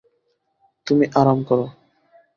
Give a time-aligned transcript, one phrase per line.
[0.87, 1.59] তুমি আরাম কর।